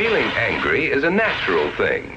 [0.00, 2.16] Feeling angry is a natural thing.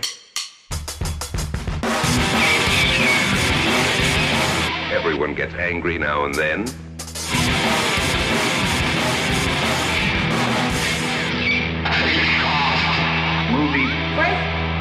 [4.94, 6.60] Everyone gets angry now and then.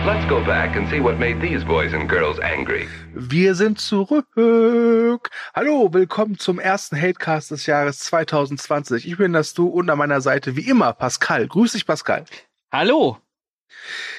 [0.07, 2.87] Let's go back and see what made these boys and girls angry.
[3.15, 5.31] Wir sind zurück.
[5.57, 9.09] Hallo, willkommen zum ersten Hatecast des Jahres 2020.
[9.09, 11.49] Ich bin das Du und an meiner Seite wie immer Pascal.
[11.49, 12.27] Grüß dich, Pascal.
[12.73, 13.19] Hallo.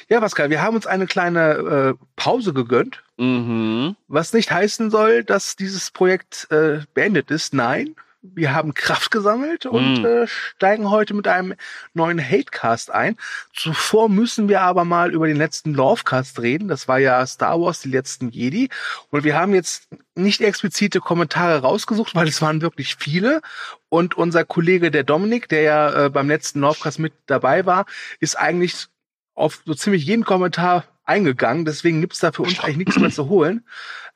[0.09, 3.95] Ja, Pascal, wir haben uns eine kleine äh, Pause gegönnt, Mhm.
[4.07, 7.53] was nicht heißen soll, dass dieses Projekt äh, beendet ist.
[7.53, 10.05] Nein, wir haben Kraft gesammelt und Mm.
[10.05, 11.55] äh, steigen heute mit einem
[11.93, 13.17] neuen Hatecast ein.
[13.53, 16.69] Zuvor müssen wir aber mal über den letzten Lovecast reden.
[16.69, 18.69] Das war ja Star Wars, die letzten Jedi.
[19.09, 23.41] Und wir haben jetzt nicht explizite Kommentare rausgesucht, weil es waren wirklich viele.
[23.89, 27.85] Und unser Kollege, der Dominik, der ja äh, beim letzten Lovecast mit dabei war,
[28.19, 28.87] ist eigentlich
[29.35, 31.65] auf so ziemlich jeden Kommentar eingegangen.
[31.65, 33.65] Deswegen gibt's da für uns eigentlich nichts mehr zu holen.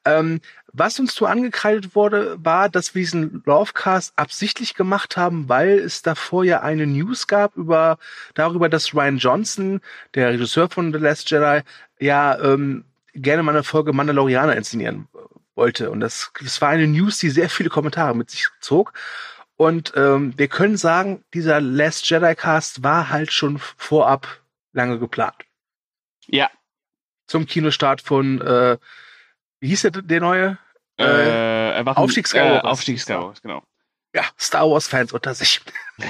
[0.07, 0.41] Ähm,
[0.73, 6.01] was uns so angekreidet wurde, war, dass wir diesen Lovecast absichtlich gemacht haben, weil es
[6.01, 7.97] davor ja eine News gab über
[8.35, 9.81] darüber, dass Ryan Johnson,
[10.13, 11.61] der Regisseur von The Last Jedi,
[11.99, 15.07] ja ähm, gerne mal eine Folge Mandalorianer inszenieren
[15.55, 15.89] wollte.
[15.89, 18.93] Und das, das war eine News, die sehr viele Kommentare mit sich zog.
[19.55, 24.41] Und ähm, wir können sagen, dieser Last Jedi Cast war halt schon vorab
[24.73, 25.35] lange geplant.
[26.27, 26.51] Ja.
[27.25, 28.77] Zum Kinostart von, äh,
[29.59, 30.57] wie hieß der, der neue?
[30.99, 32.63] Äh, Erwachen, Aufstieg Skywalkers.
[32.63, 33.63] Äh, Aufstieg Skywalkers, genau.
[34.15, 35.61] Ja, Star Wars Fans unter sich.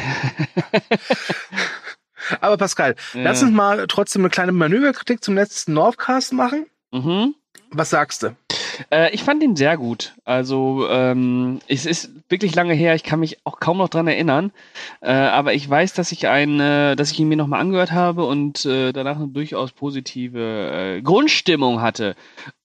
[2.42, 6.66] Aber Pascal, lass uns mal trotzdem eine kleine Manöverkritik zum letzten Northcast machen.
[6.92, 7.36] Mhm.
[7.72, 8.36] Was sagst du?
[8.92, 10.14] Äh, ich fand ihn sehr gut.
[10.26, 12.96] Also ähm, es ist wirklich lange her.
[12.96, 14.52] Ich kann mich auch kaum noch dran erinnern.
[15.02, 18.26] Äh, aber ich weiß, dass ich ein, äh, dass ich ihn mir nochmal angehört habe
[18.26, 22.16] und äh, danach eine durchaus positive äh, Grundstimmung hatte.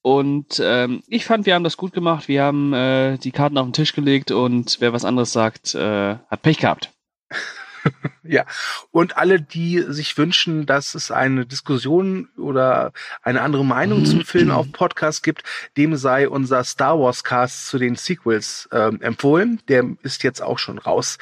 [0.02, 2.28] Und ähm, ich fand, wir haben das gut gemacht.
[2.28, 6.42] Wir haben äh, die Karten auf den Tisch gelegt und wer was anderes sagt, hat
[6.42, 6.90] Pech gehabt.
[8.24, 8.44] Ja,
[8.92, 14.50] und alle, die sich wünschen, dass es eine Diskussion oder eine andere Meinung zum Film
[14.52, 15.42] auf Podcast gibt,
[15.76, 19.60] dem sei unser Star Wars Cast zu den Sequels ähm, empfohlen.
[19.68, 21.18] Der ist jetzt auch schon raus.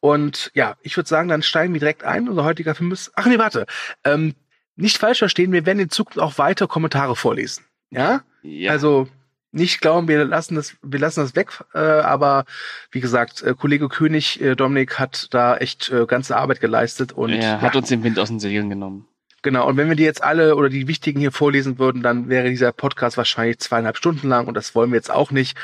[0.00, 2.28] Und ja, ich würde sagen, dann steigen wir direkt ein.
[2.28, 3.12] Unser heutiger Film ist.
[3.14, 3.66] Ach nee, warte.
[4.04, 4.34] Ähm,
[4.76, 7.64] nicht falsch verstehen, wir werden in Zukunft auch weiter Kommentare vorlesen.
[7.90, 8.22] Ja?
[8.42, 8.72] Ja.
[8.72, 9.08] Also
[9.50, 12.44] nicht glauben, wir lassen das, wir lassen das weg, äh, aber
[12.90, 17.30] wie gesagt, äh, Kollege König, äh, Dominik hat da echt äh, ganze Arbeit geleistet und
[17.32, 19.06] er hat uns den Wind aus den Segeln genommen.
[19.42, 19.66] genau.
[19.66, 22.72] Und wenn wir die jetzt alle oder die wichtigen hier vorlesen würden, dann wäre dieser
[22.72, 25.56] Podcast wahrscheinlich zweieinhalb Stunden lang und das wollen wir jetzt auch nicht.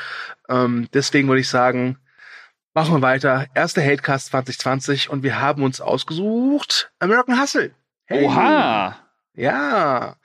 [0.49, 1.97] Ähm, deswegen würde ich sagen,
[2.73, 3.45] machen wir weiter.
[3.53, 7.71] Erster Hatecast 2020 und wir haben uns ausgesucht American Hustle.
[8.05, 8.25] Hey.
[8.25, 8.97] Oha!
[9.35, 10.15] Ja,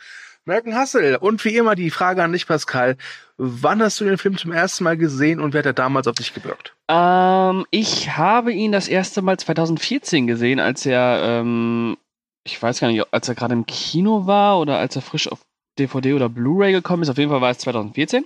[0.50, 1.18] American Hustle.
[1.18, 2.96] Und wie immer die Frage an dich, Pascal.
[3.36, 6.16] Wann hast du den Film zum ersten Mal gesehen und wer hat er damals auf
[6.16, 6.74] dich gewirkt?
[6.88, 11.96] Ähm, ich habe ihn das erste Mal 2014 gesehen, als er, ähm,
[12.44, 15.40] ich weiß gar nicht, als er gerade im Kino war oder als er frisch auf
[15.78, 17.08] DVD oder Blu-ray gekommen ist.
[17.08, 18.24] Auf jeden Fall war es 2014.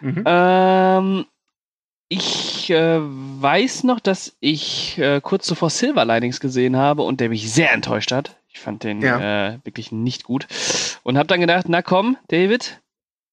[0.00, 0.22] Mhm.
[0.24, 1.26] Ähm,
[2.08, 7.28] ich äh, weiß noch, dass ich äh, kurz zuvor Silver Linings gesehen habe und der
[7.28, 8.35] mich sehr enttäuscht hat.
[8.56, 9.48] Ich fand den Ja.
[9.48, 10.46] äh, wirklich nicht gut.
[11.02, 12.80] Und habe dann gedacht, na komm, David,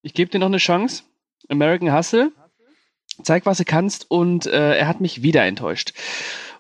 [0.02, 1.04] ich gebe dir noch eine Chance.
[1.48, 2.34] American Hustle,
[3.24, 4.12] zeig, was du kannst.
[4.12, 5.94] Und äh, er hat mich wieder enttäuscht.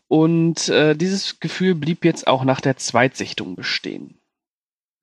[0.07, 4.18] Und äh, dieses Gefühl blieb jetzt auch nach der Zweitsichtung bestehen.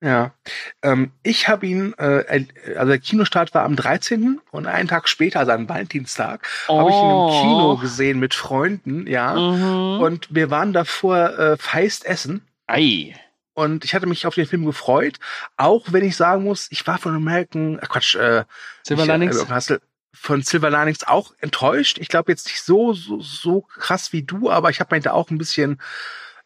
[0.03, 0.33] Ja,
[0.81, 2.45] ähm, ich habe ihn, äh,
[2.75, 4.41] also der Kinostart war am 13.
[4.49, 7.41] und einen Tag später, also am Valentinstag, habe ich ihn im Oh.
[7.41, 9.35] Kino gesehen mit Freunden, ja.
[9.35, 10.01] Mhm.
[10.01, 12.41] Und wir waren davor äh, feist essen.
[12.65, 13.13] Ei.
[13.61, 15.17] Und ich hatte mich auf den Film gefreut,
[15.57, 18.43] auch wenn ich sagen muss, ich war von American, äh, Quatsch, äh,
[18.83, 19.49] Silver äh, Linings?
[19.49, 19.81] Hustle,
[20.13, 21.97] von Silver Linings auch enttäuscht.
[21.99, 25.11] Ich glaube jetzt nicht so, so, so krass wie du, aber ich habe mir da
[25.11, 25.79] auch ein bisschen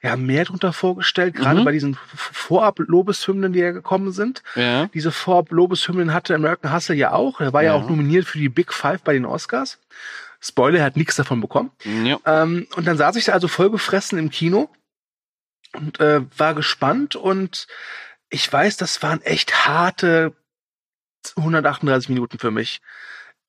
[0.01, 1.65] ja, mehr drunter vorgestellt, gerade Mhm.
[1.65, 4.43] bei diesen Vorab-Lobeshymnen, die ja gekommen sind.
[4.55, 4.85] Ja.
[4.93, 7.41] Diese Vorab-Lobeshymnen hatte American Hustle ja auch.
[7.41, 7.75] Er war ja.
[7.75, 7.81] Ja.
[7.81, 9.79] auch nominiert für die Big Five bei den Oscars.
[10.39, 11.71] Spoiler, er hat nichts davon bekommen.
[11.83, 12.19] ja.
[12.25, 14.69] Ähm, und dann saß ich da also voll gefressen im Kino
[15.75, 17.67] und äh, war gespannt und
[18.29, 20.33] ich weiß, das waren echt harte
[21.37, 22.81] 138 Minuten für mich.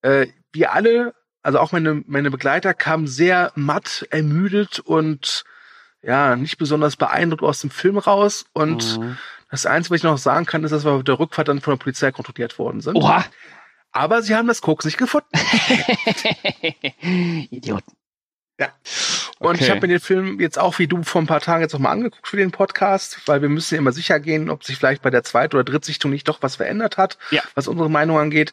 [0.02, 5.44] Äh, wir alle, also auch meine, meine Begleiter, kamen sehr matt, ermüdet und
[6.02, 8.46] ja, nicht besonders beeindruckt aus dem Film raus.
[8.52, 9.18] Und Mhm.
[9.50, 11.72] das Einzige, was ich noch sagen kann, ist, dass wir auf der Rückfahrt dann von
[11.74, 12.96] der Polizei kontrolliert worden sind.
[12.96, 13.24] Oha!
[13.92, 15.26] Aber sie haben das Koks nicht gefunden.
[17.50, 17.92] Idioten.
[18.60, 18.68] Ja.
[19.38, 19.70] Und ich Okay.
[19.72, 21.90] habe mir den Film jetzt auch wie du vor ein paar Tagen jetzt noch mal
[21.90, 25.10] angeguckt für den Podcast, weil wir müssen ja immer sicher gehen, ob sich vielleicht bei
[25.10, 27.42] der Zweit- oder Drittsichtung nicht doch was verändert hat, Ja.
[27.54, 28.52] was unsere Meinung angeht.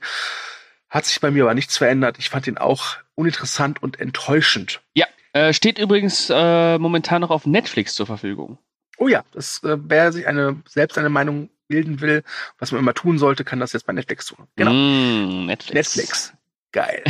[0.90, 2.18] Hat sich bei mir aber nichts verändert.
[2.20, 4.82] Ich fand ihn auch uninteressant und enttäuschend.
[4.94, 8.58] Ja, äh, steht übrigens äh, momentan noch auf Netflix zur Verfügung.
[8.98, 12.24] Oh ja, das, äh, wer sich eine, selbst eine Meinung bilden will,
[12.60, 14.48] was man immer tun sollte, kann das jetzt bei Netflix tun.
[14.58, 14.72] Genau.
[14.74, 15.96] Mm, Netflix.
[15.96, 16.34] Netflix.
[16.74, 17.04] Geil.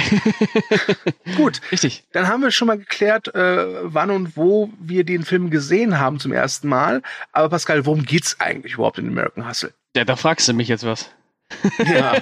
[1.38, 2.04] Gut, Richtig.
[2.12, 6.20] dann haben wir schon mal geklärt, äh, wann und wo wir den Film gesehen haben
[6.20, 7.02] zum ersten Mal.
[7.32, 9.74] Aber Pascal, worum geht's eigentlich überhaupt in American Hustle?
[9.96, 11.10] Ja, da fragst du mich jetzt was.
[11.86, 12.14] Ja.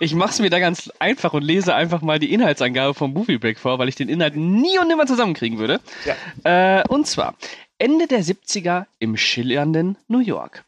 [0.00, 3.58] Ich mach's mir da ganz einfach und lese einfach mal die Inhaltsangabe vom Movie Break
[3.58, 5.80] vor, weil ich den Inhalt nie und nimmer zusammenkriegen würde.
[6.04, 6.80] Ja.
[6.80, 7.34] Äh, und zwar
[7.78, 10.64] Ende der 70er im schillernden New York.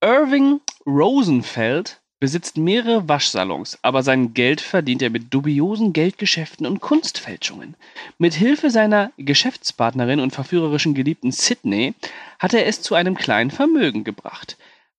[0.00, 7.74] Irving Rosenfeld besitzt mehrere Waschsalons, aber sein Geld verdient er mit dubiosen Geldgeschäften und Kunstfälschungen.
[8.18, 11.94] Mit Hilfe seiner Geschäftspartnerin und verführerischen Geliebten Sidney
[12.38, 14.56] hat er es zu einem kleinen Vermögen gebracht.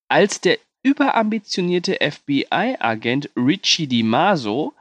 [0.07, 4.74] Als der überambitionierte FBI-Agent Richie DiMaso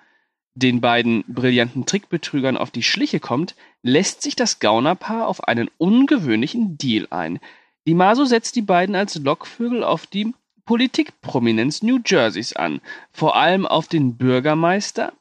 [0.55, 6.79] den beiden brillanten Trickbetrügern auf die Schliche kommt, lässt sich das Gaunerpaar auf einen ungewöhnlichen
[6.79, 7.39] Deal ein.
[7.87, 10.35] DiMaso setzt die beiden als Lockvögel auf die
[10.69, 15.15] Politikprominenz New Jerseys an, vor allem auf den Bürgermeister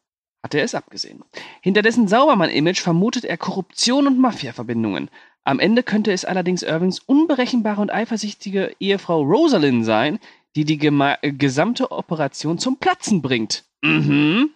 [0.44, 1.24] hat er es abgesehen.
[1.62, 5.10] Hinter dessen Saubermann-Image vermutet er Korruption und Mafia-Verbindungen.
[5.46, 10.20] Am Ende könnte es allerdings Irvings unberechenbare und eifersüchtige Ehefrau Rosalind sein,
[10.58, 13.64] die die äh, gesamte Operation zum Platzen bringt.
[13.82, 14.50] Mhm.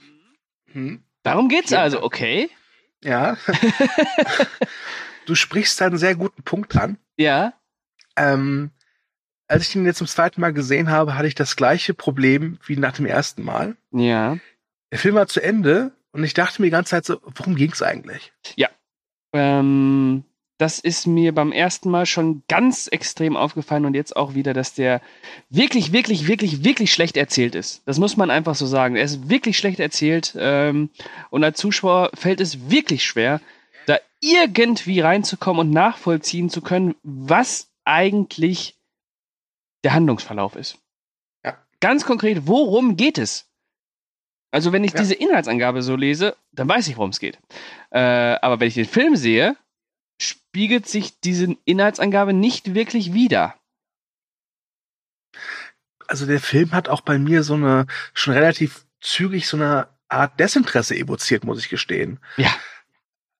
[0.73, 1.03] Hm.
[1.23, 1.83] Darum geht's Ja.
[1.83, 2.49] also, okay?
[3.01, 3.37] Ja.
[5.25, 6.97] du sprichst da einen sehr guten Punkt an.
[7.15, 7.53] Ja.
[8.17, 8.71] Ähm,
[9.51, 12.77] als ich den jetzt zum zweiten Mal gesehen habe, hatte ich das gleiche Problem wie
[12.77, 13.75] nach dem ersten Mal.
[13.91, 14.37] Ja.
[14.91, 17.81] Der Film war zu Ende und ich dachte mir die ganze Zeit so, worum ging's
[17.81, 18.31] eigentlich?
[19.33, 20.23] Ähm,
[20.57, 24.73] das ist mir beim ersten Mal schon ganz extrem aufgefallen und jetzt auch wieder, dass
[24.73, 25.01] der
[25.49, 27.81] wirklich, wirklich, wirklich, wirklich schlecht erzählt ist.
[27.85, 28.95] Das muss man einfach so sagen.
[28.95, 30.89] Er ist wirklich schlecht erzählt ähm,
[31.29, 33.41] und als Zuschauer fällt es wirklich schwer,
[33.85, 38.77] da irgendwie reinzukommen und nachvollziehen zu können, was eigentlich
[39.83, 40.77] der Handlungsverlauf ist.
[41.43, 41.57] Ja.
[41.79, 43.47] Ganz konkret, worum geht es?
[44.51, 44.99] Also wenn ich Ja.
[44.99, 47.39] diese Inhaltsangabe so lese, dann weiß ich, worum es geht.
[47.91, 49.55] Äh, aber wenn ich den Film sehe,
[50.21, 53.55] spiegelt sich diese Inhaltsangabe nicht wirklich wider.
[56.07, 60.39] Also der Film hat auch bei mir so eine, schon relativ zügig so eine Art
[60.39, 62.19] Desinteresse evoziert, muss ich gestehen.
[62.35, 62.53] Ja.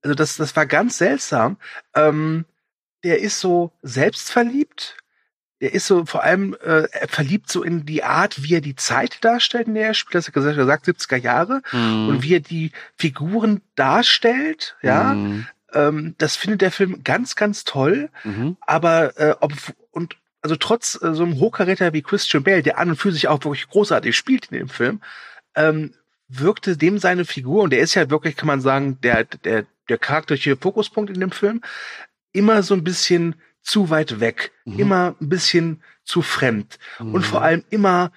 [0.01, 1.57] Also das, das war ganz seltsam.
[1.93, 2.45] Ähm,
[3.03, 4.97] der ist so selbstverliebt.
[5.61, 8.75] Der ist so vor allem äh, er verliebt so in die Art, wie er die
[8.75, 10.15] Zeit darstellt, in der er spielt.
[10.15, 11.61] Das hat er gesagt, 70er Jahre.
[12.09, 15.47] Und wie er die Figuren darstellt, ja, Mhm.
[15.73, 18.09] ähm, das findet der Film ganz, ganz toll.
[18.23, 18.57] Mhm.
[18.61, 19.53] Aber äh, ob
[19.91, 23.27] und also trotz äh, so einem Hochkaräter wie Christian Bale, der an und für sich
[23.27, 24.99] auch wirklich großartig spielt in dem Film,
[25.55, 25.93] ähm,
[26.27, 29.97] wirkte dem seine Figur und der ist ja wirklich, kann man sagen, der der der
[29.97, 31.61] charakterische Fokuspunkt in dem Film
[32.33, 34.79] immer so ein bisschen zu weit weg, Mhm.
[34.79, 38.11] immer ein bisschen zu fremd und vor allem immer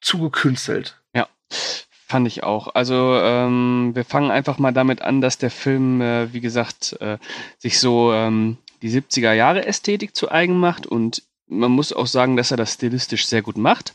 [0.00, 1.00] zu gekünstelt.
[2.10, 2.74] Fand ich auch.
[2.74, 7.18] Also ähm, wir fangen einfach mal damit an, dass der Film, äh, wie gesagt, äh,
[7.58, 12.36] sich so ähm, die 70er Jahre Ästhetik zu eigen macht und man muss auch sagen,
[12.38, 13.94] dass er das stilistisch sehr gut macht.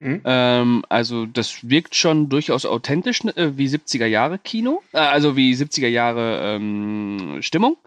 [0.00, 0.20] Mhm.
[0.26, 5.54] Ähm, also das wirkt schon durchaus authentisch äh, wie 70er Jahre Kino, äh, also wie
[5.54, 7.78] 70er Jahre ähm, Stimmung.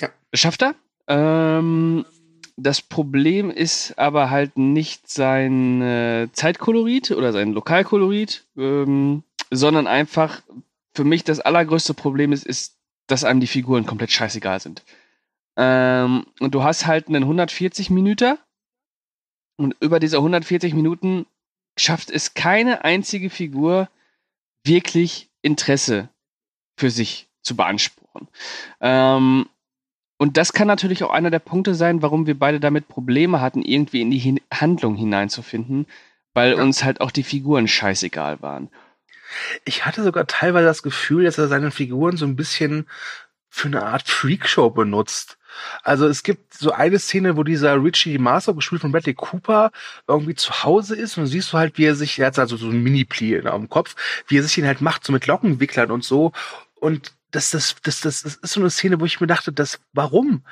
[0.00, 0.08] Ja.
[0.34, 0.74] Schafft er.
[1.08, 2.04] Ähm,
[2.56, 10.42] das Problem ist aber halt nicht sein äh, Zeitkolorit oder sein Lokalkolorit, ähm, sondern einfach
[10.94, 14.82] für mich das allergrößte Problem ist, ist, dass einem die Figuren komplett scheißegal sind.
[15.56, 18.38] Ähm, und du hast halt einen 140 Minuten
[19.56, 21.26] und über diese 140 Minuten
[21.78, 23.88] schafft es keine einzige Figur
[24.64, 26.08] wirklich Interesse
[26.76, 28.28] für sich zu beanspruchen.
[28.80, 29.46] Ähm,
[30.18, 33.62] und das kann natürlich auch einer der Punkte sein, warum wir beide damit Probleme hatten,
[33.62, 35.86] irgendwie in die Hin Handlung hineinzufinden,
[36.34, 36.62] weil Ja.
[36.62, 38.68] uns halt auch die Figuren scheißegal waren.
[39.64, 42.86] Ich hatte sogar teilweise das Gefühl, dass er seine Figuren so ein bisschen
[43.50, 45.38] für eine Art Freakshow benutzt.
[45.82, 49.70] Also es gibt so eine Szene, wo dieser Richie Master, gespielt von Bradley Cooper,
[50.06, 52.68] irgendwie zu Hause ist und siehst du halt, wie er sich, er hat also so
[52.68, 53.96] ein Mini-Pli am Kopf,
[54.28, 56.32] wie er sich den halt macht, so mit Lockenwicklern und so.
[56.78, 59.78] Und das, das, das, das, das ist so eine Szene, wo ich mir dachte, das,
[59.92, 60.42] warum?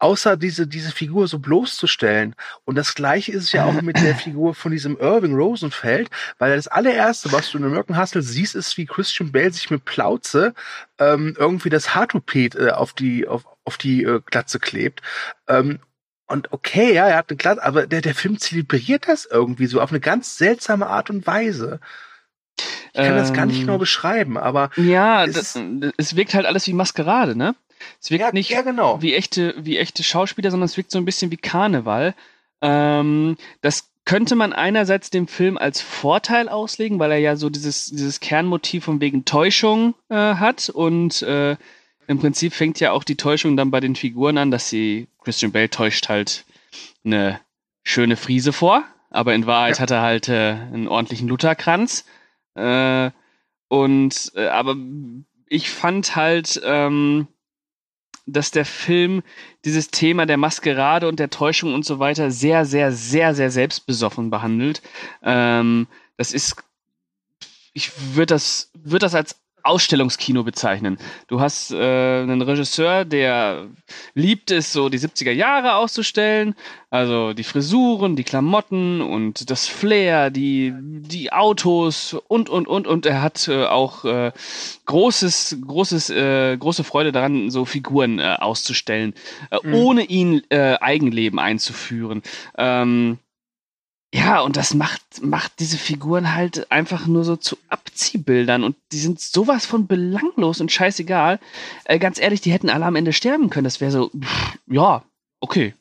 [0.00, 2.34] außer diese, diese Figur so bloßzustellen.
[2.64, 6.56] Und das gleiche ist es ja auch mit der Figur von diesem Irving Rosenfeld, weil
[6.56, 10.54] das allererste, was du in American Hustle siehst, ist, wie Christian Bale sich mit Plauze
[10.98, 15.02] ähm, irgendwie das Haartopet äh, auf die, auf, auf die äh, Glatze klebt.
[15.46, 15.78] Ähm,
[16.26, 19.80] und okay, ja, er hat eine Glatze, aber der, der Film zelebriert das irgendwie so
[19.80, 21.80] auf eine ganz seltsame Art und Weise.
[22.92, 24.70] Ich kann ähm, das gar nicht genau ähm, beschreiben, aber.
[24.76, 25.60] Ja, es, das,
[25.96, 27.54] es wirkt halt alles wie Maskerade, ne?
[28.00, 29.00] Es wirkt ja, nicht ja, genau.
[29.00, 32.14] wie echte, wie echte Schauspieler, sondern es wirkt so ein bisschen wie Karneval.
[32.60, 37.86] Ähm, das könnte man einerseits dem Film als Vorteil auslegen, weil er ja so dieses,
[37.86, 41.56] dieses Kernmotiv von wegen Täuschung äh, hat und äh,
[42.06, 45.52] im Prinzip fängt ja auch die Täuschung dann bei den Figuren an, dass sie Christian
[45.52, 46.44] Bale täuscht halt
[47.04, 47.40] eine
[47.84, 49.82] schöne Friese vor, aber in Wahrheit ja.
[49.82, 52.04] hat er halt äh, einen ordentlichen Lutherkranz.
[52.54, 53.10] Äh,
[53.68, 54.76] und äh, aber
[55.46, 57.28] ich fand halt, ähm,
[58.26, 59.22] dass der Film
[59.64, 64.30] dieses Thema der Maskerade und der Täuschung und so weiter sehr, sehr, sehr, sehr selbstbesoffen
[64.30, 64.82] behandelt.
[65.22, 66.56] Ähm, das ist,
[67.72, 70.98] ich würde das, würde das als Ausstellungskino bezeichnen.
[71.26, 73.68] Du hast äh, einen Regisseur, der
[74.14, 76.54] liebt es, so die 70er Jahre auszustellen.
[76.90, 82.86] Also die Frisuren, die Klamotten und das Flair, die, die Autos und, und, und.
[82.86, 84.32] Und er hat äh, auch äh,
[84.86, 89.14] großes, großes, äh, große Freude daran, so Figuren äh, auszustellen,
[89.50, 89.74] äh, mhm.
[89.74, 92.22] ohne ihnen äh, Eigenleben einzuführen.
[92.58, 93.18] Ähm,
[94.12, 98.98] ja, und das macht, macht diese Figuren halt einfach nur so zu Abziehbildern und die
[98.98, 101.38] sind sowas von belanglos und scheißegal.
[101.84, 103.64] Äh, ganz ehrlich, die hätten alle am Ende sterben können.
[103.64, 105.04] Das wäre so, pff, ja,
[105.38, 105.74] okay.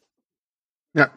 [0.94, 1.10] Ja.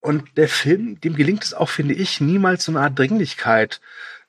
[0.00, 3.80] Und der Film, dem gelingt es auch, finde ich, niemals so eine Art Dringlichkeit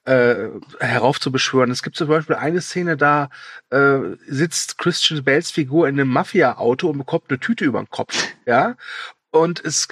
[0.06, 0.50] äh,
[0.80, 1.70] heraufzubeschwören.
[1.70, 3.30] Es gibt zum Beispiel eine Szene, da
[3.70, 8.28] äh, sitzt Christian Bales Figur in einem Mafia-Auto und bekommt eine Tüte über den Kopf.
[8.48, 8.76] Ja.
[9.30, 9.88] Und es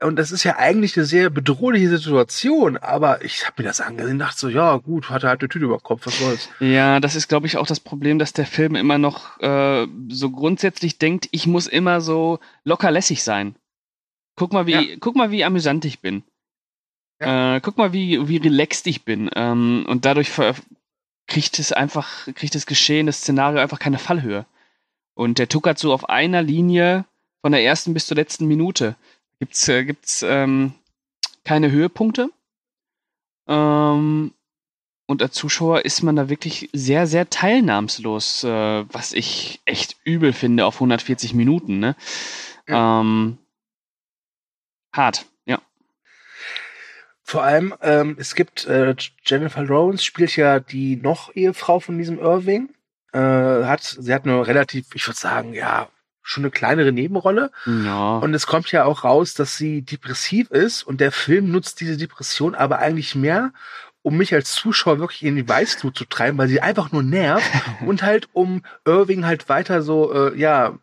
[0.00, 4.12] und das ist ja eigentlich eine sehr bedrohliche Situation, aber ich habe mir das angesehen
[4.14, 6.48] und dachte so, ja gut, hat er halt eine Tüte über den Kopf, was soll's.
[6.60, 10.30] Ja, das ist, glaube ich, auch das Problem, dass der Film immer noch äh, so
[10.30, 13.56] grundsätzlich denkt, ich muss immer so locker lässig sein.
[14.36, 14.96] Guck mal, wie, ja.
[15.00, 16.22] guck mal, wie amüsant ich bin.
[17.20, 17.56] Ja.
[17.56, 19.28] Äh, guck mal, wie, wie relaxed ich bin.
[19.34, 20.30] Ähm, und dadurch
[21.26, 24.46] kriegt es einfach, kriegt das Geschehen, das Szenario einfach keine Fallhöhe.
[25.14, 27.04] Und der tuckert so auf einer Linie
[27.40, 28.94] von der ersten bis zur letzten Minute
[29.38, 30.74] gibt's, äh, gibt's ähm,
[31.44, 32.30] keine Höhepunkte.
[33.46, 34.32] Ähm,
[35.06, 40.34] und als Zuschauer ist man da wirklich sehr, sehr teilnahmslos, äh, was ich echt übel
[40.34, 41.78] finde auf 140 Minuten.
[41.78, 41.96] Ne?
[42.68, 43.00] Ja.
[43.00, 43.38] Ähm,
[44.94, 45.62] hart, ja.
[47.22, 52.18] Vor allem, ähm, es gibt, äh, Jennifer Lawrence spielt ja die noch Ehefrau von diesem
[52.18, 52.68] Irving.
[53.12, 55.88] Äh, hat, sie hat eine relativ, ich würde sagen, ja,
[56.28, 57.50] schon eine kleinere Nebenrolle.
[57.66, 58.18] Ja.
[58.18, 61.96] Und es kommt ja auch raus, dass sie depressiv ist und der Film nutzt diese
[61.96, 63.52] Depression aber eigentlich mehr,
[64.02, 67.50] um mich als Zuschauer wirklich in die Weißglut zu treiben, weil sie einfach nur nervt
[67.86, 70.78] und halt um Irving halt weiter so, äh, ja,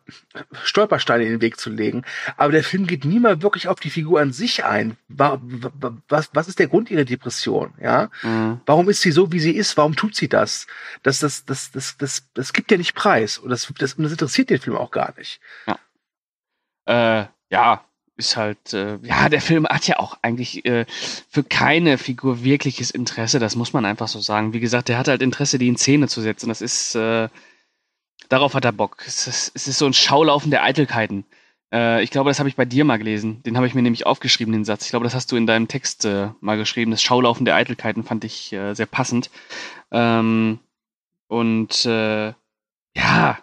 [0.62, 2.02] Stolpersteine in den Weg zu legen.
[2.36, 4.96] Aber der Film geht nie mal wirklich auf die Figur an sich ein.
[5.08, 7.72] Was, was ist der Grund ihrer Depression?
[7.80, 8.10] Ja?
[8.22, 8.60] Mhm.
[8.66, 9.76] Warum ist sie so, wie sie ist?
[9.76, 10.66] Warum tut sie das?
[11.02, 13.38] Das, das, das, das, das, das gibt ja nicht preis.
[13.38, 15.40] Und das, das, das interessiert den Film auch gar nicht.
[15.66, 15.78] Ja.
[17.22, 17.85] Äh, ja,
[18.16, 20.86] ist halt, äh, ja, der Film hat ja auch eigentlich äh,
[21.28, 24.52] für keine Figur wirkliches Interesse, das muss man einfach so sagen.
[24.52, 26.48] Wie gesagt, der hat halt Interesse, die in Szene zu setzen.
[26.48, 27.28] Das ist, äh,
[28.28, 29.04] darauf hat er Bock.
[29.06, 31.24] Es ist, es ist so ein Schaulaufen der Eitelkeiten.
[31.72, 33.42] Äh, ich glaube, das habe ich bei dir mal gelesen.
[33.42, 34.84] Den habe ich mir nämlich aufgeschrieben, den Satz.
[34.84, 36.90] Ich glaube, das hast du in deinem Text äh, mal geschrieben.
[36.90, 39.30] Das Schaulaufen der Eitelkeiten fand ich äh, sehr passend.
[39.90, 40.60] Ähm,
[41.28, 42.32] und äh,
[42.96, 43.38] ja,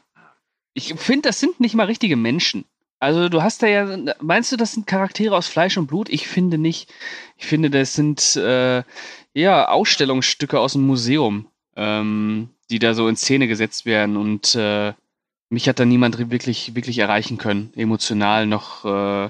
[0.73, 2.65] ich finde, das sind nicht mal richtige Menschen.
[3.03, 6.07] Also du hast da ja, meinst du, das sind Charaktere aus Fleisch und Blut?
[6.07, 6.89] Ich finde nicht.
[7.35, 8.81] Ich finde, das sind äh,
[9.33, 14.93] ja Ausstellungsstücke aus dem Museum, ähm, die da so in Szene gesetzt werden und äh,
[15.49, 19.29] mich hat da niemand wirklich, wirklich erreichen können, emotional noch, äh,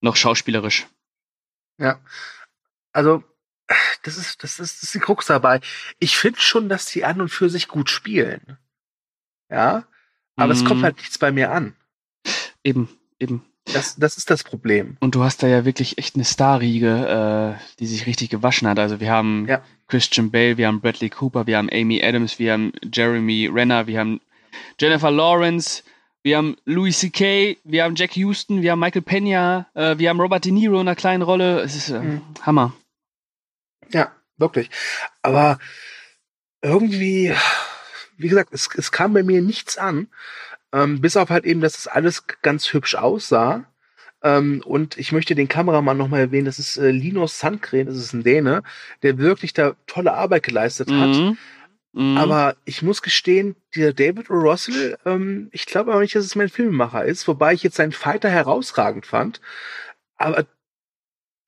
[0.00, 0.86] noch schauspielerisch.
[1.76, 2.00] Ja,
[2.92, 3.22] also
[4.04, 5.60] das ist, das ist, das ist die Krux dabei.
[5.98, 8.56] Ich finde schon, dass die an und für sich gut spielen.
[9.50, 9.84] Ja,
[10.36, 10.56] aber mm.
[10.56, 10.84] es kommt mhm.
[10.84, 11.76] halt nichts bei mir an.
[12.66, 12.88] Eben,
[13.20, 13.44] eben.
[13.72, 14.96] Das, das ist das Problem.
[14.98, 18.80] Und du hast da ja wirklich echt eine Starriege, äh, die sich richtig gewaschen hat.
[18.80, 19.62] Also wir haben ja.
[19.86, 24.00] Christian Bale, wir haben Bradley Cooper, wir haben Amy Adams, wir haben Jeremy Renner, wir
[24.00, 24.20] haben
[24.80, 25.84] Jennifer Lawrence,
[26.24, 30.20] wir haben Louis C.K., wir haben Jack Houston, wir haben Michael Pena, äh, wir haben
[30.20, 31.60] Robert De Niro in einer kleinen Rolle.
[31.60, 32.22] Es ist äh, mhm.
[32.42, 32.74] Hammer.
[33.90, 34.70] Ja, wirklich.
[35.22, 35.60] Aber
[36.62, 37.32] irgendwie,
[38.16, 40.08] wie gesagt, es, es kam bei mir nichts an.
[40.76, 43.64] Ähm, bis auf halt eben, dass das alles ganz hübsch aussah.
[44.22, 48.12] Ähm, und ich möchte den Kameramann nochmal erwähnen, das ist äh, Linus Sandgren, das ist
[48.12, 48.62] ein Däne,
[49.02, 51.16] der wirklich da tolle Arbeit geleistet hat.
[51.16, 51.38] Mhm.
[51.92, 52.18] Mhm.
[52.18, 54.34] Aber ich muss gestehen, dieser David O.
[54.34, 57.92] Russell, ähm, ich glaube aber nicht, dass es mein Filmemacher ist, wobei ich jetzt seinen
[57.92, 59.40] Fighter herausragend fand.
[60.18, 60.44] Aber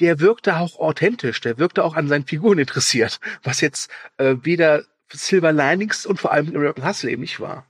[0.01, 4.85] der wirkte auch authentisch, der wirkte auch an seinen Figuren interessiert, was jetzt äh, weder
[5.13, 7.67] Silver Linings und vor allem American Hustle eben nicht war.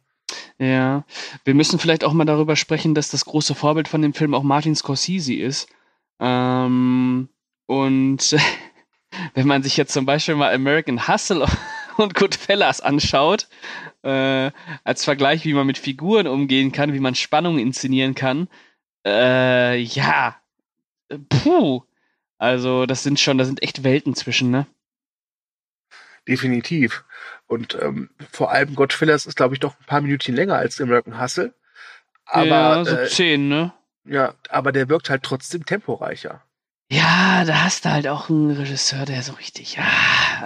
[0.59, 1.05] Ja,
[1.45, 4.43] wir müssen vielleicht auch mal darüber sprechen, dass das große Vorbild von dem Film auch
[4.43, 5.69] Martin Scorsese ist.
[6.19, 7.29] Ähm,
[7.67, 8.37] und
[9.35, 11.47] wenn man sich jetzt zum Beispiel mal American Hustle
[11.97, 13.49] und Goodfellas anschaut,
[14.03, 14.51] äh,
[14.85, 18.49] als Vergleich, wie man mit Figuren umgehen kann, wie man Spannung inszenieren kann,
[19.07, 20.37] äh, ja,
[21.29, 21.83] puh,
[22.37, 24.67] also das sind schon, da sind echt Welten zwischen, ne?
[26.29, 27.05] Definitiv.
[27.47, 31.21] Und ähm, vor allem Godfellas ist, glaube ich, doch ein paar Minuten länger als American
[31.21, 31.55] Hustle.
[32.27, 33.73] Aber, ja, so äh, zehn, ne?
[34.05, 36.43] ja, aber der wirkt halt trotzdem temporeicher.
[36.91, 39.85] Ja, da hast du halt auch einen Regisseur, der so richtig, ja,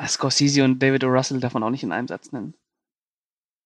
[0.07, 1.09] Scorsese und David O.
[1.09, 2.55] Russell darf man auch nicht in einem Satz nennen.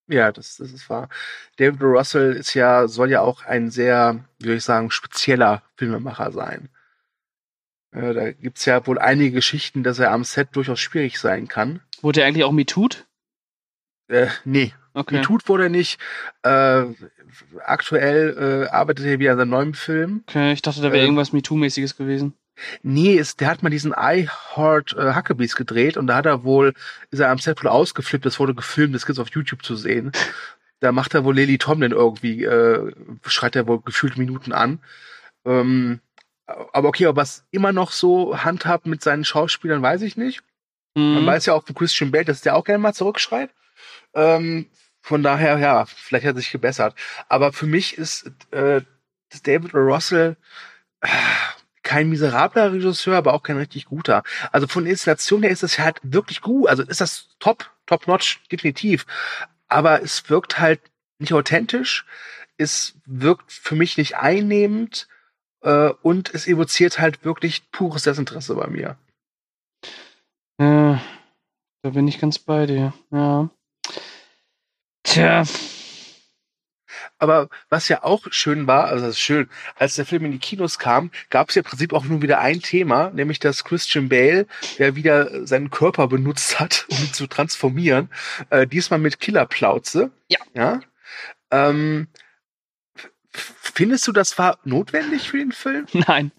[0.08, 1.08] Ja, das, das ist wahr.
[1.56, 1.86] David O.
[1.86, 6.68] Russell ist ja, soll ja auch ein sehr, wie soll ich sagen, spezieller Filmemacher sein.
[7.92, 11.80] Äh, da gibt's ja wohl einige Geschichten, dass er am Set durchaus schwierig sein kann.
[12.02, 13.06] Wurde er eigentlich auch MeToot?
[14.08, 15.20] Äh, nee, Okay.
[15.20, 16.00] tut wurde er nicht.
[16.42, 16.84] Äh,
[17.66, 20.24] aktuell äh, arbeitet er wieder an seinem neuen Film.
[20.26, 22.32] okay, ich dachte, da wäre Ähm, irgendwas MeToo-mäßiges gewesen.
[22.82, 26.44] Nee, ist, der hat mal diesen I Heart äh, Huckabees gedreht und da hat er
[26.44, 26.72] wohl,
[27.10, 30.12] ist er am Set wohl ausgeflippt, das wurde gefilmt, das gibt's auf YouTube zu sehen.
[30.80, 32.92] Da macht er wohl Lily Tomlin irgendwie, äh,
[33.24, 34.78] schreit er wohl gefühlt Minuten an.
[35.46, 36.00] Ähm,
[36.46, 40.42] aber okay, ob er es immer noch so handhabt mit seinen Schauspielern, weiß ich nicht.
[40.96, 41.26] Man Mhm.
[41.26, 43.50] weiß ja auch von Christian Bale, dass der auch gerne mal zurückschreit.
[44.14, 44.66] Ähm,
[45.02, 46.94] von daher, ja, vielleicht hat er sich gebessert.
[47.28, 48.80] Aber für mich ist äh,
[49.44, 49.78] David O.
[49.78, 50.36] Russell
[51.02, 51.08] äh,
[51.82, 54.22] kein miserabler Regisseur, aber auch kein richtig guter.
[54.52, 56.68] Also von der Installation her ist das halt wirklich gut.
[56.68, 59.06] Also ist das top, top notch, definitiv.
[59.68, 60.80] Aber es wirkt halt
[61.18, 62.06] nicht authentisch.
[62.56, 65.08] Es wirkt für mich nicht einnehmend.
[65.60, 68.96] Äh, und es evoziert halt wirklich pures Desinteresse bei mir.
[70.58, 71.00] Ja,
[71.82, 72.92] da bin ich ganz bei dir.
[73.10, 73.50] Ja.
[75.02, 75.44] Tja.
[77.18, 80.38] Aber was ja auch schön war, also das ist schön, als der Film in die
[80.38, 84.08] Kinos kam, gab es ja im Prinzip auch nur wieder ein Thema, nämlich dass Christian
[84.08, 84.46] Bale,
[84.78, 88.10] der wieder seinen Körper benutzt hat, um ihn zu transformieren,
[88.50, 90.10] äh, diesmal mit Killerplauze.
[90.28, 90.38] Ja.
[90.54, 90.80] Ja.
[91.50, 92.08] Ähm,
[93.76, 95.86] findest du, das war notwendig für den Film?
[95.92, 96.32] Nein.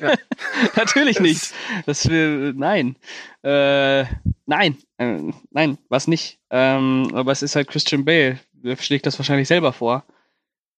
[0.00, 0.14] Ja.
[0.76, 1.52] Natürlich Das- nicht.
[1.86, 2.96] Das will, nein.
[3.42, 4.04] Äh,
[4.46, 4.76] nein.
[4.98, 6.38] Äh, nein, was nicht.
[6.50, 8.38] Ähm, aber es ist halt Christian Bale.
[8.52, 10.04] Der schlägt das wahrscheinlich selber vor.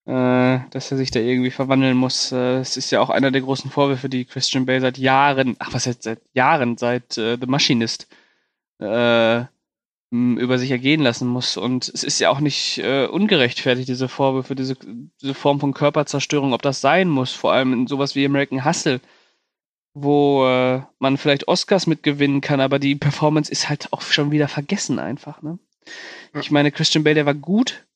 [0.04, 2.32] Äh, dass er sich da irgendwie verwandeln muss.
[2.32, 5.72] Äh, Es ist ja auch einer der großen Vorwürfe, die Christian Bale seit Jahren, ach
[5.72, 8.08] was jetzt, seit Jahren, seit äh, The Machinist,
[8.80, 9.44] äh,
[10.12, 11.56] über sich ergehen lassen muss.
[11.56, 14.76] Und es ist ja auch nicht äh, ungerechtfertigt, diese Vorwürfe, diese,
[15.22, 19.00] diese Form von Körperzerstörung, ob das sein muss, vor allem in sowas wie American Hustle,
[19.94, 24.48] wo äh, man vielleicht Oscars mitgewinnen kann, aber die Performance ist halt auch schon wieder
[24.48, 25.40] vergessen einfach.
[25.40, 25.58] Ne?
[26.34, 26.40] Ja.
[26.40, 27.86] Ich meine, Christian Bale, der war gut.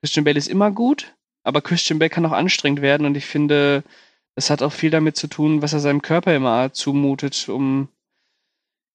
[0.00, 3.82] Christian Bale ist immer gut, aber Christian Bale kann auch anstrengend werden und ich finde,
[4.36, 7.88] das hat auch viel damit zu tun, was er seinem Körper immer zumutet, um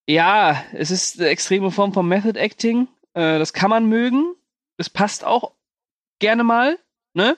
[0.07, 2.87] ja, es ist eine extreme Form von Method Acting.
[3.13, 4.35] Äh, das kann man mögen.
[4.77, 5.53] Das passt auch
[6.19, 6.77] gerne mal,
[7.13, 7.37] ne?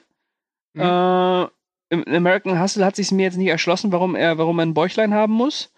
[0.76, 1.47] Äh,
[1.89, 5.13] Im American Hustle hat sich mir jetzt nicht erschlossen, warum er, warum er ein Bäuchlein
[5.13, 5.71] haben muss.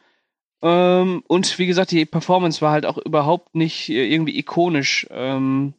[0.62, 5.06] Ähm, und wie gesagt, die Performance war halt auch überhaupt nicht äh, irgendwie ikonisch.
[5.10, 5.74] Ähm,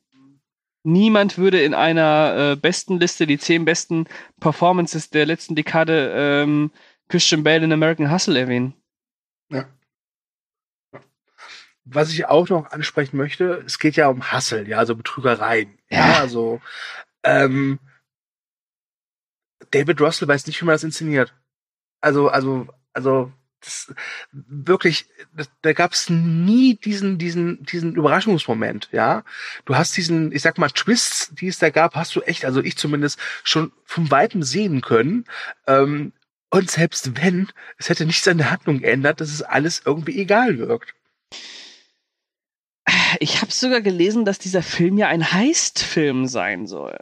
[0.85, 4.07] niemand würde in einer äh, besten Liste die zehn besten
[4.39, 6.71] Performances der letzten Dekade ähm,
[7.09, 8.75] Christian Bale in American Hustle erwähnen.
[11.89, 15.79] Was ich auch noch ansprechen möchte, es geht ja um Hassel, ja, also Betrügereien.
[15.89, 16.21] Ja, Ja.
[16.21, 16.61] also
[17.23, 17.79] ähm,
[19.71, 21.33] David Russell weiß nicht, wie man das inszeniert.
[22.01, 23.95] Also, also, also das,
[24.33, 29.25] wirklich, das, da gab es nie diesen, diesen, diesen Überraschungsmoment, ja.
[29.65, 32.61] Du hast diesen, ich sag mal, Twists, die es da gab, hast du echt, also
[32.63, 35.25] ich zumindest, schon vom Weitem sehen können.
[35.67, 36.13] Ähm,
[36.51, 40.59] und selbst wenn, es hätte nichts an der Handlung geändert, dass es alles irgendwie egal
[40.59, 40.95] wirkt.
[43.21, 46.99] Ich habe sogar gelesen, dass dieser Film ja ein Heist-Film sein soll.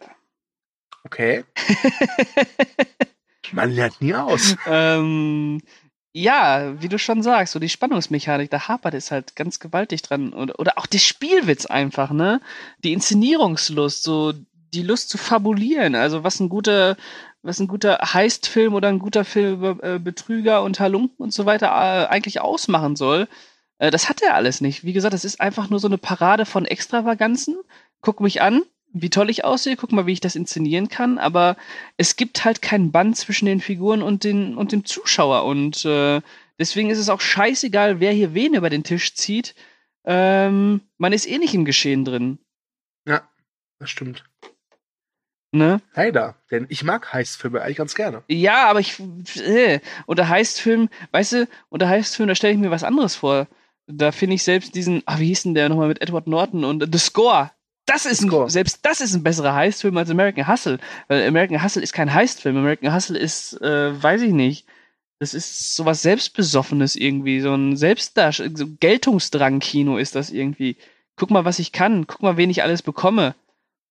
[1.05, 1.45] Okay.
[3.53, 4.57] Man lernt nie aus.
[4.67, 5.61] ähm,
[6.13, 10.33] ja, wie du schon sagst, so die Spannungsmechanik, da hapert es halt ganz gewaltig dran.
[10.33, 12.41] Oder, oder auch der Spielwitz einfach, ne?
[12.85, 14.33] Die Inszenierungslust, so
[14.73, 15.95] die Lust zu fabulieren.
[15.95, 16.97] Also was ein guter,
[17.43, 21.47] was ein guter Heist-Film oder ein guter Film über äh, Betrüger und Halunken und so
[21.47, 23.29] weiter äh, eigentlich ausmachen soll,
[23.79, 24.85] äh, das hat er alles nicht.
[24.85, 27.57] Wie gesagt, es ist einfach nur so eine Parade von Extravaganzen.
[28.01, 28.63] Guck mich an,
[28.95, 31.57] wie toll ich aussehe, guck mal, wie ich das inszenieren kann, aber
[31.97, 36.23] es gibt halt keinen Band zwischen den Figuren und, den, und dem Zuschauer und äh,
[36.59, 39.55] deswegen ist es auch scheißegal, wer hier wen über den Tisch zieht.
[40.05, 42.39] Ähm, man ist eh nicht im Geschehen drin.
[43.07, 43.29] Ja,
[43.81, 44.25] das stimmt.
[45.51, 45.81] Ne?
[45.95, 48.23] Leider, denn ich mag Heistfilme eigentlich ganz gerne.
[48.29, 49.01] Ja, aber ich.
[49.37, 53.47] Äh, unter Heistfilm, weißt du, unter Heistfilm, da stelle ich mir was anderes vor.
[53.87, 56.89] Da finde ich selbst diesen, ah, wie hieß denn der nochmal mit Edward Norton und
[56.91, 57.51] The Score.
[57.87, 60.79] Das ist ein, selbst das ist ein besserer Heistfilm als American Hustle.
[61.09, 62.57] Weil American Hustle ist kein Heistfilm.
[62.57, 64.67] American Hustle ist, äh, weiß ich nicht.
[65.19, 67.41] Das ist sowas Selbstbesoffenes irgendwie.
[67.41, 70.79] So ein Selbstdarstellung, so Geltungsdrang-Kino ist das irgendwie.
[71.17, 72.07] Guck mal, was ich kann.
[72.07, 73.35] Guck mal, wen ich alles bekomme.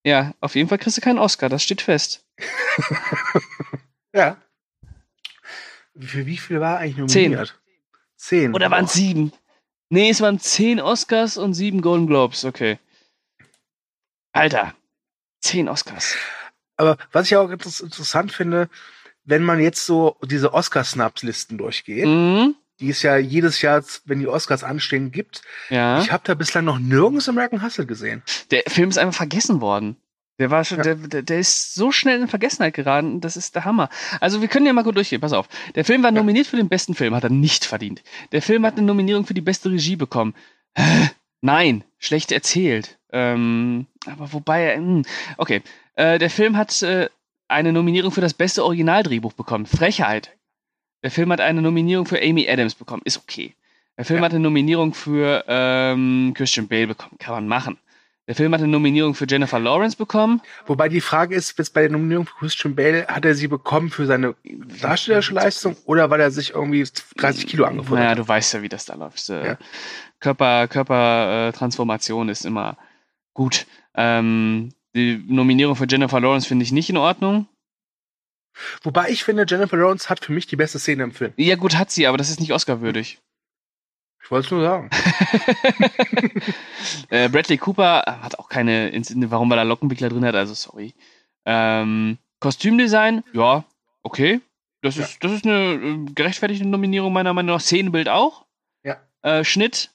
[0.04, 1.48] Ja, auf jeden Fall kriegst du keinen Oscar.
[1.48, 2.26] Das steht fest.
[4.12, 4.36] ja.
[5.98, 7.48] Für wie viel war eigentlich nominiert?
[7.48, 8.40] Zehn.
[8.40, 8.54] Zehn.
[8.54, 9.32] Oder waren es sieben?
[9.90, 12.44] Nee, es waren zehn Oscars und sieben Golden Globes.
[12.44, 12.78] Okay.
[14.32, 14.74] Alter,
[15.40, 16.16] zehn Oscars.
[16.76, 18.68] Aber was ich auch interessant finde,
[19.24, 22.56] wenn man jetzt so diese Oscar-Snaps-Listen durchgeht, mhm.
[22.80, 25.42] die es ja jedes Jahr, wenn die Oscars anstehen, gibt.
[25.70, 26.00] Ja.
[26.00, 28.22] Ich habe da bislang noch nirgends American Hustle gesehen.
[28.50, 29.96] Der Film ist einfach vergessen worden.
[30.38, 30.94] Der war schon, ja.
[30.94, 33.88] der, der ist so schnell in Vergessenheit geraten, das ist der Hammer.
[34.20, 35.48] Also wir können ja mal gut durchgehen, pass auf.
[35.76, 38.02] Der Film war nominiert für den besten Film, hat er nicht verdient.
[38.32, 40.34] Der Film hat eine Nominierung für die beste Regie bekommen.
[41.40, 42.98] Nein, schlecht erzählt.
[43.12, 45.02] Ähm, aber wobei, mh, hm,
[45.36, 45.62] okay.
[45.94, 47.08] Äh, der Film hat äh,
[47.46, 49.66] eine Nominierung für das beste Originaldrehbuch bekommen.
[49.66, 50.32] Frechheit.
[51.04, 53.02] Der Film hat eine Nominierung für Amy Adams bekommen.
[53.04, 53.54] Ist okay.
[53.96, 54.24] Der Film ja.
[54.24, 57.18] hat eine Nominierung für ähm, Christian Bale bekommen.
[57.18, 57.78] Kann man machen.
[58.26, 60.40] Der Film hat eine Nominierung für Jennifer Lawrence bekommen.
[60.66, 63.90] Wobei die Frage ist, jetzt bei der Nominierung für Christian Bale, hat er sie bekommen
[63.90, 64.34] für seine
[64.80, 68.16] darstellerische Leistung oder weil er sich irgendwie 30 Kilo angefunden naja, hat?
[68.16, 69.28] Naja, du weißt ja, wie das da läuft.
[69.28, 69.58] Äh, ja.
[70.20, 72.78] Körper, Körpertransformation ist immer
[73.34, 73.66] gut.
[73.94, 77.46] Ähm, die Nominierung für Jennifer Lawrence finde ich nicht in Ordnung.
[78.82, 81.32] Wobei ich finde, Jennifer Lawrence hat für mich die beste Szene im Film.
[81.36, 83.18] Ja, gut, hat sie, aber das ist nicht Oscar-würdig.
[84.24, 84.88] Ich wollte es nur sagen.
[87.10, 88.90] äh, Bradley Cooper hat auch keine,
[89.30, 90.94] warum er da Lockenwickler drin hat, also sorry.
[91.44, 93.64] Ähm, Kostümdesign, ja,
[94.02, 94.40] okay.
[94.80, 95.18] Das ist, ja.
[95.20, 97.60] das ist eine äh, gerechtfertigte Nominierung meiner Meinung nach.
[97.60, 98.46] Szenenbild auch.
[98.82, 98.96] Ja.
[99.22, 99.90] Äh, Schnitt.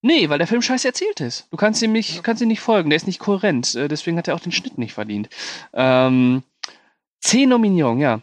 [0.00, 1.46] Nee, weil der Film scheiße erzählt ist.
[1.50, 2.22] Du kannst ihm nicht, ja.
[2.22, 3.74] kannst ihm nicht folgen, der ist nicht kohärent.
[3.74, 5.28] Äh, deswegen hat er auch den Schnitt nicht verdient.
[5.74, 6.42] Ähm,
[7.20, 8.20] zehn Nominierungen, ja.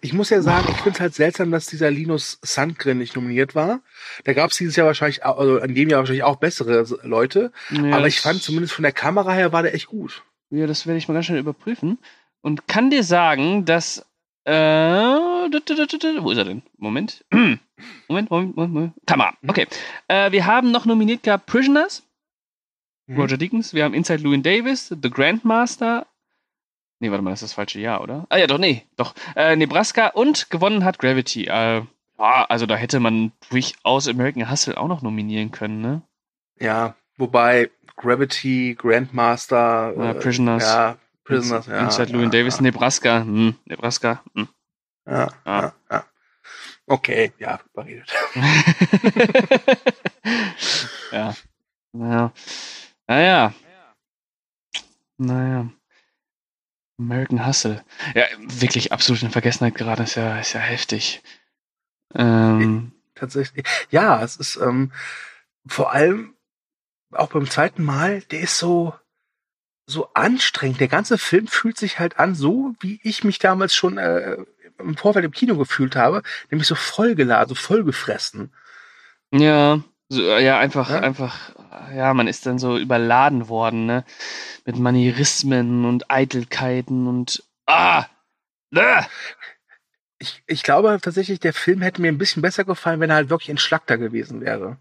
[0.00, 3.54] Ich muss ja sagen, ich finde es halt seltsam, dass dieser Linus Sandgren nicht nominiert
[3.54, 3.80] war.
[4.24, 7.52] Da gab es dieses Jahr wahrscheinlich, also in dem Jahr wahrscheinlich auch bessere Leute.
[7.70, 10.22] Ja, aber ich fand zumindest von der Kamera her war der echt gut.
[10.50, 11.98] Ja, das werde ich mal ganz schnell überprüfen.
[12.40, 14.04] Und kann dir sagen, dass.
[14.44, 16.62] Äh, wo ist er denn?
[16.78, 17.24] Moment.
[17.32, 17.60] Moment,
[18.08, 18.92] Moment, Moment, Moment.
[19.06, 19.34] Kamera.
[19.42, 19.50] Mhm.
[19.50, 19.66] Okay.
[20.08, 22.02] Äh, wir haben noch nominiert gehabt Prisoners.
[23.06, 23.20] Mhm.
[23.20, 23.74] Roger Deakins.
[23.74, 26.06] Wir haben Inside Llewyn Davis, The Grandmaster,
[27.00, 28.26] Nee, warte mal, das ist das falsche Jahr, oder?
[28.28, 29.14] Ah ja, doch, nee, doch.
[29.36, 31.44] Äh, Nebraska und gewonnen hat Gravity.
[31.44, 31.82] Äh,
[32.18, 36.02] ja, also da hätte man durchaus American Hustle auch noch nominieren können, ne?
[36.58, 40.64] Ja, wobei Gravity, Grandmaster, äh, Prisoners.
[40.64, 41.84] Ja, Prisoners, ja.
[41.84, 42.62] Inside ja, Davis, ja.
[42.62, 44.48] Nebraska, hm, Nebraska, hm.
[45.06, 46.04] Ja, ja, ja.
[46.86, 48.12] Okay, ja, überredet.
[51.12, 51.34] ja.
[51.92, 52.32] Naja.
[53.06, 53.54] Naja.
[55.18, 55.68] Naja.
[56.98, 57.84] American Hustle.
[58.14, 61.22] Ja, wirklich absolut in Vergessenheit geraten, ist ja, ist ja heftig.
[62.14, 63.66] Ähm, Tatsächlich.
[63.90, 64.92] Ja, es ist ähm,
[65.66, 66.34] vor allem
[67.12, 68.94] auch beim zweiten Mal, der ist so,
[69.86, 70.80] so anstrengend.
[70.80, 74.36] Der ganze Film fühlt sich halt an, so wie ich mich damals schon äh,
[74.78, 78.52] im Vorfeld im Kino gefühlt habe, nämlich so vollgeladen, so vollgefressen.
[79.32, 81.00] Ja, so, ja, einfach, ja?
[81.00, 81.54] einfach,
[81.94, 84.04] ja, man ist dann so überladen worden, ne?
[84.64, 88.06] Mit Manierismen und Eitelkeiten und ah!
[88.74, 89.02] Äh!
[90.18, 93.30] Ich, ich glaube tatsächlich, der Film hätte mir ein bisschen besser gefallen, wenn er halt
[93.30, 94.78] wirklich entschlackter gewesen wäre.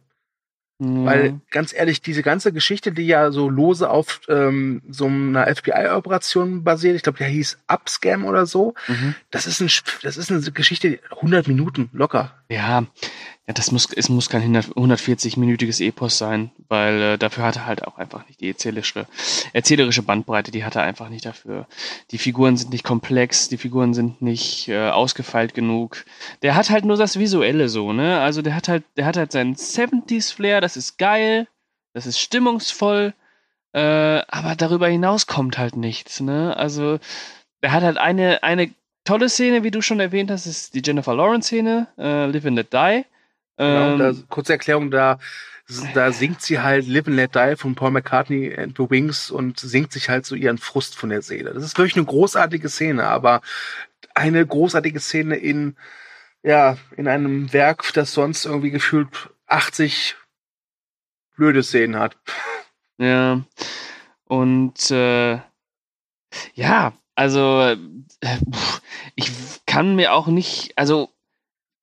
[0.80, 1.06] Ja.
[1.06, 6.64] Weil, ganz ehrlich, diese ganze Geschichte, die ja so lose auf ähm, so einer FBI-Operation
[6.64, 9.16] basiert, ich glaube, der hieß Upscam oder so, mhm.
[9.32, 9.70] das, ist ein,
[10.04, 12.36] das ist eine Geschichte, 100 Minuten locker.
[12.50, 12.86] Ja,
[13.48, 17.88] ja, das muss, es muss kein 140-minütiges Epos sein, weil äh, dafür hat er halt
[17.88, 19.08] auch einfach nicht die erzählerische,
[19.54, 21.66] erzählerische Bandbreite, die hat er einfach nicht dafür.
[22.12, 26.06] Die Figuren sind nicht komplex, die Figuren sind nicht äh, ausgefeilt genug.
[26.42, 28.20] Der hat halt nur das Visuelle so, ne?
[28.20, 31.48] Also der hat halt, der hat halt seinen 70s-Flair, das ist geil,
[31.94, 33.14] das ist stimmungsvoll,
[33.74, 36.20] Äh, aber darüber hinaus kommt halt nichts.
[36.22, 36.56] Ne?
[36.58, 37.00] Also
[37.62, 38.72] er hat halt eine, eine
[39.04, 42.74] tolle Szene, wie du schon erwähnt hast, ist die Jennifer Lawrence-Szene, äh, Live and Let
[42.74, 43.06] Die.
[43.58, 45.20] Genau, Ähm, da, kurze Erklärung, da,
[45.94, 49.60] da singt sie halt Live and Let Die von Paul McCartney and the Wings und
[49.60, 51.54] singt sich halt so ihren Frust von der Seele.
[51.54, 53.42] Das ist wirklich eine großartige Szene, aber
[54.16, 55.76] eine großartige Szene in,
[56.44, 60.16] ja, in einem Werk, das sonst irgendwie gefühlt 80
[61.36, 62.18] blöde Szenen hat.
[62.98, 63.42] Ja.
[64.26, 65.40] Und äh,
[66.54, 67.78] ja, also äh,
[69.16, 69.32] ich
[69.66, 71.10] kann mir auch nicht, also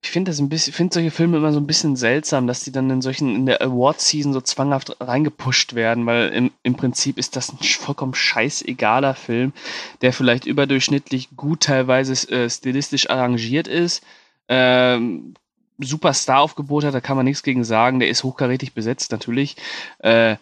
[0.04, 2.70] ich finde das ein bisschen, finde solche Filme immer so ein bisschen seltsam, dass die
[2.70, 7.36] dann in solchen, in der Award-Season so zwanghaft reingepusht werden, weil im, im Prinzip ist
[7.36, 9.54] das ein vollkommen scheißegaler Film,
[10.02, 14.04] der vielleicht überdurchschnittlich gut teilweise äh, stilistisch arrangiert ist,
[14.48, 15.32] ähm,
[15.78, 19.56] super Star-Aufgebot hat, da kann man nichts gegen sagen, der ist hochkarätig besetzt natürlich,
[20.00, 20.36] äh,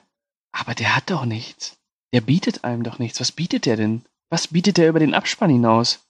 [0.51, 1.77] aber der hat doch nichts.
[2.13, 3.21] Der bietet einem doch nichts.
[3.21, 4.03] Was bietet der denn?
[4.29, 6.01] Was bietet der über den Abspann hinaus?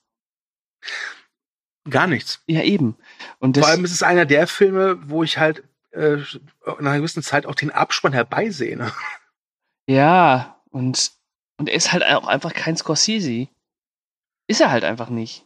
[1.89, 2.41] Gar nichts.
[2.47, 2.95] Ja, eben.
[3.39, 6.17] Und Vor allem ist es einer der Filme, wo ich halt äh,
[6.65, 8.91] nach einer gewissen Zeit auch den Abspann herbeisehne.
[9.87, 11.11] ja, und,
[11.57, 13.47] und er ist halt auch einfach kein Scorsese.
[14.47, 15.45] Ist er halt einfach nicht.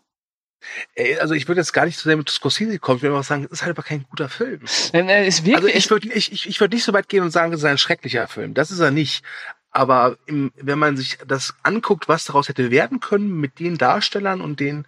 [1.20, 3.46] Also ich würde jetzt gar nicht zu sehr mit Scorsese kommen, ich würde einfach sagen,
[3.46, 4.62] es ist halt aber kein guter Film.
[4.94, 7.24] Denn er ist Also wirklich, ich würde ich, ich, ich würd nicht so weit gehen
[7.24, 8.54] und sagen, es ist ein schrecklicher Film.
[8.54, 9.24] Das ist er nicht.
[9.72, 14.42] Aber im, wenn man sich das anguckt, was daraus hätte werden können mit den Darstellern
[14.42, 14.86] und den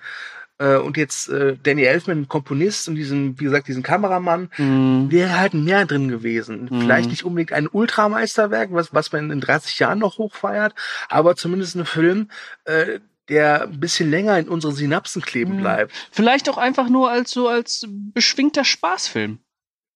[0.60, 5.38] äh, und jetzt äh, Danny Elfman, Komponist und diesen, wie gesagt, diesen Kameramann, Mh, wäre
[5.39, 6.67] halt mehr drin gewesen.
[6.69, 6.82] Mhm.
[6.82, 10.76] Vielleicht nicht unbedingt ein Ultrameisterwerk, was, was man in 30 Jahren noch hochfeiert,
[11.10, 12.30] aber zumindest ein Film,
[12.65, 15.62] äh, der ein bisschen länger in unseren Synapsen kleben Mhm.
[15.62, 16.10] bleibt.
[16.12, 19.39] vielleicht auch einfach nur als so als beschwingter Spaßfilm.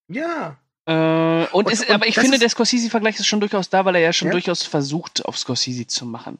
[0.08, 0.58] Ja.
[0.86, 3.96] Äh, und, Und- ist, und aber ich finde, der Scorsese-Vergleich ist schon durchaus da, weil
[3.96, 4.32] er ja schon Ja.
[4.34, 6.40] durchaus versucht, auf Scorsese zu machen.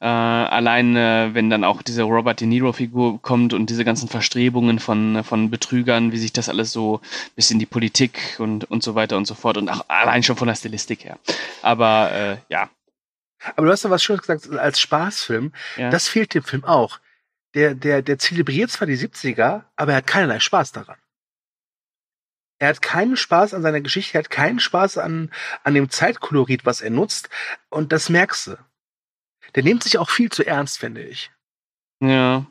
[0.00, 4.78] Äh, allein, äh, wenn dann auch diese Robert De Niro-Figur kommt und diese ganzen Verstrebungen
[4.78, 7.00] von, von Betrügern, wie sich das alles so
[7.34, 10.36] bis in die Politik und, und so weiter und so fort und auch allein schon
[10.36, 11.18] von der Stilistik her.
[11.62, 12.68] Aber äh, ja.
[13.56, 15.52] Aber du hast ja was Schönes gesagt, als Spaßfilm.
[15.78, 15.88] ja.
[15.90, 16.98] Das fehlt dem Film auch.
[17.54, 20.96] Der, der, der zelebriert zwar die 70er, aber er hat keinerlei Spaß daran.
[22.58, 25.30] Er hat keinen Spaß an seiner Geschichte, er hat keinen Spaß an,
[25.62, 27.28] an dem Zeitkolorit, was er nutzt.
[27.68, 28.56] Und das merkst du.
[29.54, 31.30] Der nimmt sich auch viel zu ernst, finde ich.
[32.00, 32.46] ja.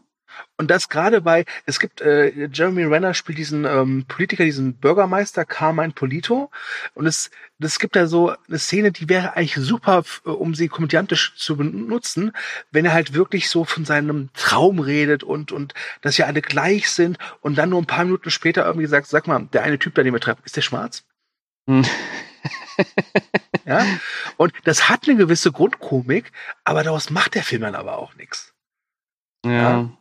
[0.57, 5.45] Und das gerade bei, es gibt, äh, Jeremy Renner spielt diesen ähm, Politiker, diesen Bürgermeister
[5.45, 6.51] Carmine Polito.
[6.93, 11.35] Und es, es gibt da so eine Szene, die wäre eigentlich super, um sie komödiantisch
[11.35, 12.31] zu benutzen,
[12.71, 16.89] wenn er halt wirklich so von seinem Traum redet und, und dass ja alle gleich
[16.89, 19.95] sind und dann nur ein paar Minuten später irgendwie sagt, sag mal, der eine Typ,
[19.95, 21.03] da den wir treffen, ist der schwarz?
[21.67, 21.85] Hm.
[23.65, 23.85] Ja.
[24.37, 26.31] Und das hat eine gewisse Grundkomik,
[26.63, 28.53] aber daraus macht der Film dann aber auch nichts.
[29.45, 29.51] Ja.
[29.51, 29.97] Ja.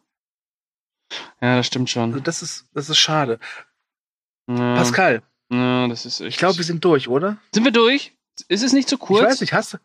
[1.40, 2.22] Ja, das stimmt Also schon.
[2.22, 3.38] das ist, das ist schade.
[4.48, 7.36] Ja, Pascal, ja, das ist ich glaube, wir sind durch, oder?
[7.52, 8.12] sind wir durch?
[8.48, 9.22] Ist es nicht zu kurz?
[9.22, 9.78] Ich weiß nicht, hast du,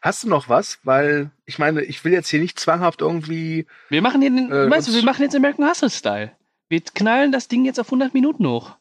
[0.00, 0.78] hast du noch was?
[0.84, 4.70] Weil, ich meine, ich will jetzt hier nicht zwanghaft irgendwie, Wir machen hier den, Äh,
[4.70, 6.32] weißt du, wir machen jetzt American Hustle Style.
[6.68, 8.76] Wir knallen das Ding jetzt auf 100 Minuten hoch.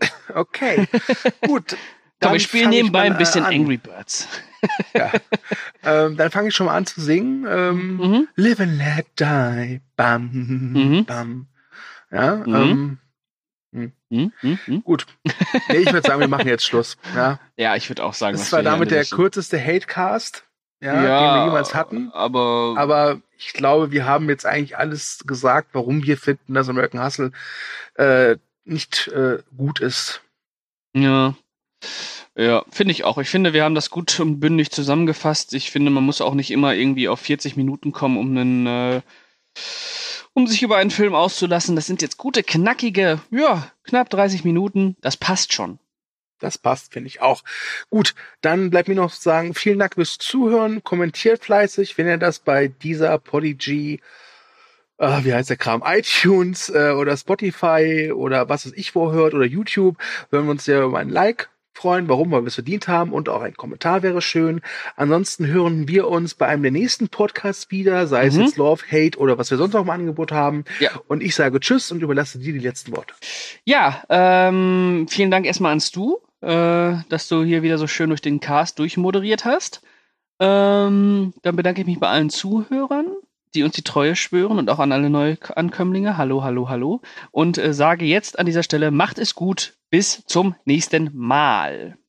[0.34, 0.86] okay,
[1.46, 1.64] gut.
[2.20, 3.54] Komm, dann wir spielen fang ich nebenbei mal, ein bisschen äh, an.
[3.54, 4.28] Angry Birds.
[4.94, 5.12] Ja.
[5.84, 7.46] ähm, dann fange ich schon mal an zu singen.
[7.48, 8.28] Ähm, Mhm.
[8.36, 9.80] Live and let die.
[9.96, 10.30] Bam,
[10.72, 11.04] Mhm.
[11.06, 11.46] bam.
[12.10, 12.54] Ja, Mhm.
[12.54, 12.98] ähm,
[13.72, 13.92] Hm,
[14.40, 14.82] hm, hm.
[14.82, 15.06] gut.
[15.68, 16.96] Nee, ich würde sagen, wir machen jetzt Schluss.
[17.14, 17.38] Ja.
[17.56, 20.42] Ja, ich würde auch sagen, Das war damit der kürzeste Hatecast,
[20.80, 22.10] ja, den wir jemals hatten.
[22.12, 27.00] Aber, Aber ich glaube, wir haben jetzt eigentlich alles gesagt, warum wir finden, dass American
[27.04, 27.30] Hustle
[27.94, 30.20] äh, nicht äh, gut ist.
[30.92, 31.34] ja.
[32.40, 33.18] Ja, finde ich auch.
[33.18, 35.52] Ich finde, wir haben das gut und bündig zusammengefasst.
[35.52, 39.02] Ich finde, man muss auch nicht immer irgendwie auf 40 Minuten kommen, um einen, äh,
[40.32, 41.76] um sich über einen Film auszulassen.
[41.76, 44.96] Das sind jetzt gute, knackige, ja, knapp 30 Minuten.
[45.02, 45.80] Das passt schon.
[46.38, 47.42] Das passt, finde ich auch.
[47.90, 50.82] Gut, dann bleibt mir noch zu sagen, vielen Dank fürs Zuhören.
[50.82, 54.00] Kommentiert fleißig, wenn ihr das bei dieser Podigy,
[54.96, 59.34] äh, wie heißt der Kram, iTunes äh, oder Spotify oder was weiß ich wo hört
[59.34, 59.98] oder YouTube,
[60.30, 63.28] würden wir uns sehr über ein Like freuen, warum, weil wir es verdient haben und
[63.28, 64.60] auch ein Kommentar wäre schön.
[64.96, 68.42] Ansonsten hören wir uns bei einem der nächsten Podcasts wieder, sei es Mhm.
[68.42, 70.64] jetzt Love, Hate oder was wir sonst noch im Angebot haben.
[70.80, 70.90] Ja.
[71.08, 73.14] Und ich sage Tschüss und überlasse dir die letzten Worte.
[73.64, 78.20] Ja, ähm, vielen Dank erstmal ans Du, äh, dass du hier wieder so schön durch
[78.22, 79.82] den Cast durchmoderiert hast.
[80.38, 83.06] Ähm, dann bedanke ich mich bei allen Zuhörern,
[83.54, 86.16] die uns die Treue schwören und auch an alle Neuankömmlinge.
[86.16, 87.00] Hallo, hallo, hallo.
[87.30, 89.74] Und äh, sage jetzt an dieser Stelle, macht es gut.
[89.90, 91.99] Bis zum nächsten Mal.